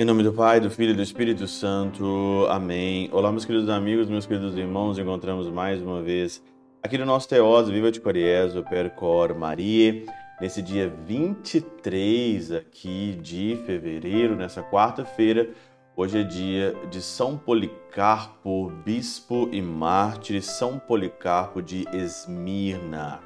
[0.00, 2.46] Em nome do Pai, do Filho e do Espírito Santo.
[2.48, 3.10] Amém.
[3.12, 4.96] Olá, meus queridos amigos, meus queridos irmãos.
[4.96, 6.40] Encontramos mais uma vez
[6.80, 10.04] aqui no nosso Teós, Viva de Coriezo, Percor Maria.
[10.40, 15.50] Nesse dia 23 aqui de fevereiro, nessa quarta-feira,
[15.96, 23.18] hoje é dia de São Policarpo, bispo e mártir, São Policarpo de Esmirna.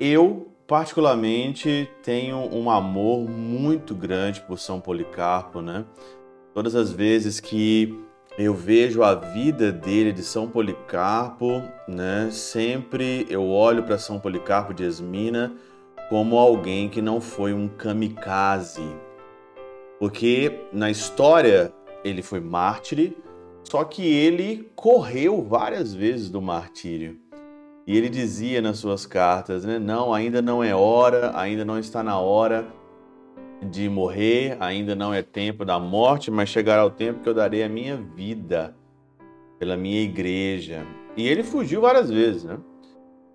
[0.00, 5.84] Eu particularmente tenho um amor muito grande por São Policarpo, né?
[6.54, 7.98] Todas as vezes que
[8.38, 12.28] eu vejo a vida dele de São Policarpo, né?
[12.30, 15.52] Sempre eu olho para São Policarpo de Esmina
[16.08, 18.86] como alguém que não foi um kamikaze.
[19.98, 21.72] Porque na história
[22.04, 23.16] ele foi mártir,
[23.64, 27.21] só que ele correu várias vezes do martírio.
[27.86, 29.78] E ele dizia nas suas cartas, né?
[29.78, 32.66] Não, ainda não é hora, ainda não está na hora
[33.60, 37.62] de morrer, ainda não é tempo da morte, mas chegará o tempo que eu darei
[37.62, 38.74] a minha vida
[39.58, 40.84] pela minha igreja.
[41.16, 42.58] E ele fugiu várias vezes, né?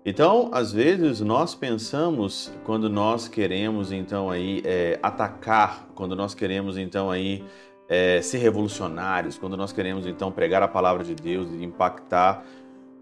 [0.04, 6.78] Então, às vezes nós pensamos quando nós queremos então aí é, atacar, quando nós queremos
[6.78, 7.44] então aí
[7.88, 12.44] é, ser revolucionários, quando nós queremos então pregar a palavra de Deus e impactar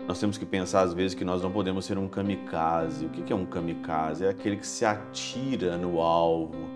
[0.07, 3.07] nós temos que pensar às vezes que nós não podemos ser um kamikaze.
[3.07, 4.25] O que é um kamikaze?
[4.25, 6.69] É aquele que se atira no alvo,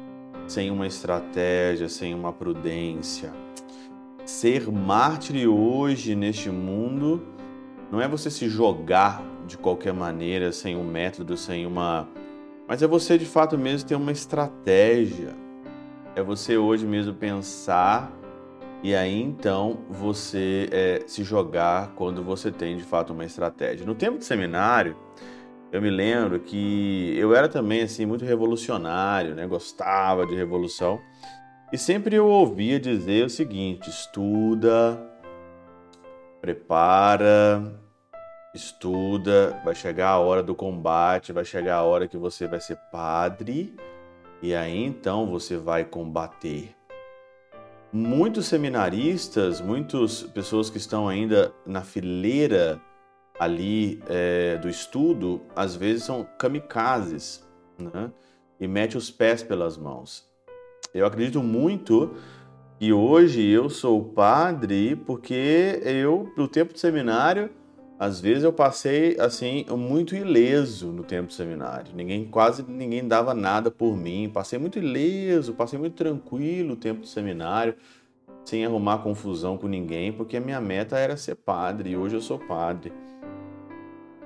[0.49, 3.33] sem uma estratégia, sem uma prudência.
[4.25, 7.23] Ser mártir hoje neste mundo
[7.91, 12.09] não é você se jogar de qualquer maneira, sem um método, sem uma.
[12.69, 15.35] Mas é você de fato mesmo ter uma estratégia.
[16.15, 18.20] É você hoje mesmo pensar
[18.83, 23.85] e aí então você é, se jogar quando você tem de fato uma estratégia.
[23.85, 24.97] No tempo de seminário,
[25.71, 29.47] eu me lembro que eu era também assim muito revolucionário, né?
[29.47, 31.01] Gostava de revolução.
[31.73, 34.99] E sempre eu ouvia dizer o seguinte: estuda,
[36.41, 37.79] prepara,
[38.55, 42.77] estuda, vai chegar a hora do combate, vai chegar a hora que você vai ser
[42.91, 43.77] padre,
[44.43, 46.80] e aí então você vai combater
[47.93, 52.81] muitos seminaristas, muitas pessoas que estão ainda na fileira
[53.39, 57.47] ali é, do estudo, às vezes são kamikazes,
[57.79, 58.11] né?
[58.61, 60.29] E mete os pés pelas mãos.
[60.93, 62.15] Eu acredito muito
[62.79, 67.51] que hoje eu sou padre porque eu, no tempo de seminário,
[68.01, 71.93] às vezes eu passei assim muito ileso no tempo de seminário.
[71.95, 74.31] Ninguém quase ninguém dava nada por mim.
[74.33, 77.75] Passei muito ileso, passei muito tranquilo o tempo de seminário,
[78.43, 82.23] sem arrumar confusão com ninguém, porque a minha meta era ser padre e hoje eu
[82.23, 82.91] sou padre.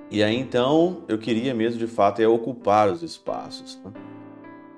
[0.09, 3.81] E aí então eu queria mesmo de fato é ocupar os espaços.
[3.85, 3.91] Né?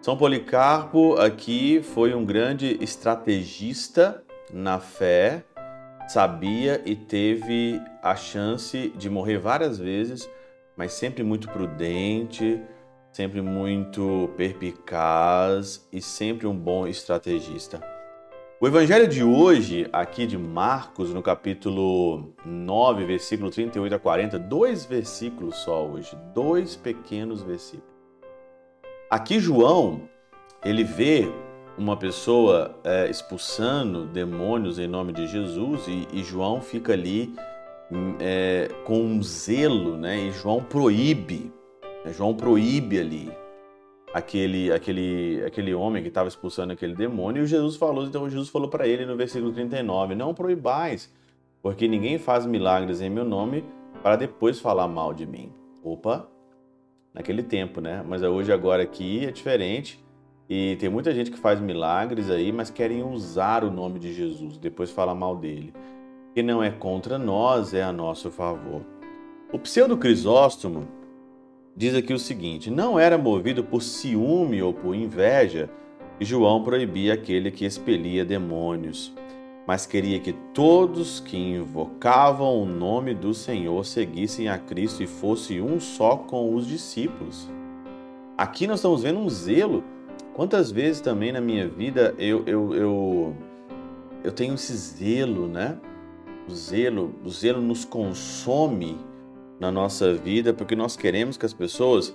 [0.01, 5.45] São Policarpo aqui foi um grande estrategista na fé
[6.09, 10.29] sabia e teve a chance de morrer várias vezes,
[10.77, 12.61] mas sempre muito prudente,
[13.13, 17.81] sempre muito perpicaz e sempre um bom estrategista.
[18.59, 24.87] O evangelho de hoje, aqui de Marcos, no capítulo 9, versículo 38 a 40, dois
[24.87, 27.95] versículos só hoje, dois pequenos versículos.
[29.11, 30.09] Aqui João,
[30.65, 31.29] ele vê
[31.79, 37.35] uma pessoa é, expulsando demônios em nome de Jesus e, e João fica ali
[38.21, 40.19] é, com um zelo, né?
[40.19, 41.53] E João proíbe,
[42.05, 42.13] né?
[42.13, 43.31] João proíbe ali
[44.13, 48.69] aquele aquele aquele homem que estava expulsando aquele demônio e Jesus falou, então Jesus falou
[48.69, 51.13] para ele no versículo 39, não proibais,
[51.63, 53.63] porque ninguém faz milagres em meu nome
[54.03, 55.53] para depois falar mal de mim.
[55.85, 56.27] Opa,
[57.13, 58.03] naquele tempo, né?
[58.07, 60.03] Mas hoje agora aqui é diferente.
[60.49, 64.57] E tem muita gente que faz milagres aí, mas querem usar o nome de Jesus,
[64.59, 65.75] depois falar mal dele.
[66.35, 68.83] Que não é contra nós, é a nosso favor.
[69.53, 70.87] O pseudo Crisóstomo
[71.75, 75.69] diz aqui o seguinte: não era movido por ciúme ou por inveja
[76.19, 79.13] que João proibia aquele que expelia demônios,
[79.67, 85.61] mas queria que todos que invocavam o nome do Senhor seguissem a Cristo e fosse
[85.61, 87.49] um só com os discípulos.
[88.39, 89.83] Aqui nós estamos vendo um zelo
[90.37, 93.37] Quantas vezes também na minha vida eu, eu, eu,
[94.23, 95.79] eu tenho esse zelo, né?
[96.47, 98.99] O zelo, o zelo nos consome
[99.59, 102.15] na nossa vida porque nós queremos que as pessoas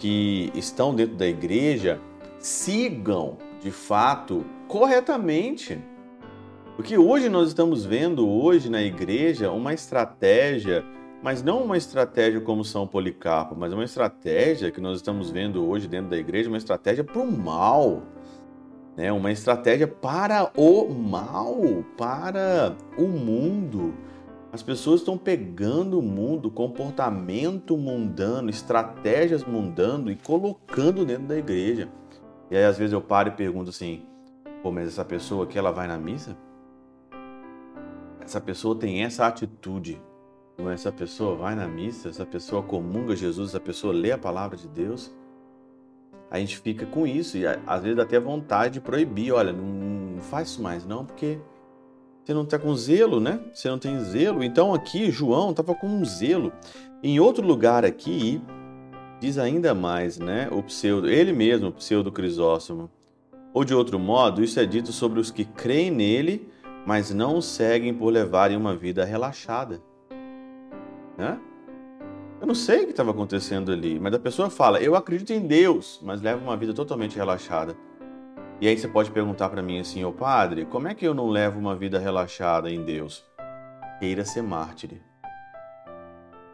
[0.00, 2.00] que estão dentro da igreja
[2.40, 5.78] sigam de fato corretamente.
[6.74, 10.84] Porque hoje nós estamos vendo hoje na igreja uma estratégia
[11.22, 15.86] mas não uma estratégia como São Policarpo, mas uma estratégia que nós estamos vendo hoje
[15.86, 18.02] dentro da igreja, uma estratégia para o mal.
[18.96, 19.12] né?
[19.12, 23.94] uma estratégia para o mal, para o mundo.
[24.52, 31.88] As pessoas estão pegando o mundo, comportamento mundano, estratégias mundano e colocando dentro da igreja.
[32.50, 34.02] E aí às vezes eu paro e pergunto assim:
[34.62, 36.36] pô, mas essa pessoa aqui ela vai na missa?
[38.20, 40.00] Essa pessoa tem essa atitude.
[40.68, 44.68] Essa pessoa vai na missa, essa pessoa comunga Jesus, essa pessoa lê a palavra de
[44.68, 45.10] Deus
[46.30, 50.20] a gente fica com isso e às vezes dá até vontade de proibir, olha, não
[50.20, 51.38] faz isso mais não, porque
[52.24, 53.40] você não está com zelo, né?
[53.52, 54.44] Você não tem zelo.
[54.44, 56.52] Então aqui João estava com um zelo.
[57.02, 58.40] Em outro lugar aqui
[59.18, 60.48] diz ainda mais, né?
[60.52, 62.88] O pseudo, ele mesmo, o pseudo Crisóstomo.
[63.52, 66.48] Ou de outro modo, isso é dito sobre os que creem nele,
[66.86, 69.82] mas não o seguem por levarem uma vida relaxada.
[71.20, 71.38] Né?
[72.40, 75.46] Eu não sei o que estava acontecendo ali, mas a pessoa fala, eu acredito em
[75.46, 77.76] Deus, mas leva uma vida totalmente relaxada.
[78.58, 81.28] E aí você pode perguntar para mim assim, ô padre, como é que eu não
[81.28, 83.22] levo uma vida relaxada em Deus?
[83.98, 85.02] Queira ser mártir.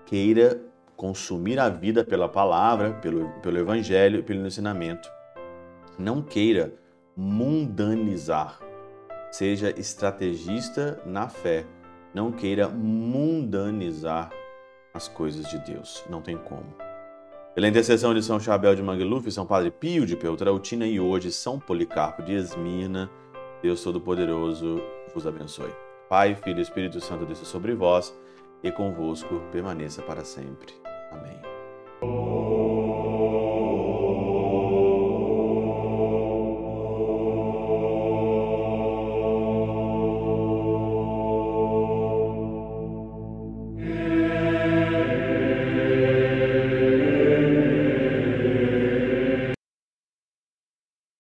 [0.05, 0.61] Queira
[0.97, 5.09] consumir a vida pela palavra, pelo, pelo evangelho pelo ensinamento.
[5.97, 6.75] Não queira
[7.17, 8.59] mundanizar.
[9.31, 11.65] Seja estrategista na fé.
[12.13, 14.31] Não queira mundanizar
[14.97, 16.05] as coisas de Deus.
[16.11, 16.75] Não tem como.
[17.55, 21.59] Pela intercessão de São Chabel de Mangluf, São Padre Pio de Peltrautina e hoje São
[21.59, 23.11] Policarpo de Esmirna,
[23.63, 24.83] Deus Todo-Poderoso
[25.15, 25.73] vos abençoe.
[26.09, 28.15] Pai, Filho e Espírito Santo desça sobre vós
[28.63, 30.75] e convosco permaneça para sempre.
[31.11, 32.46] Amém.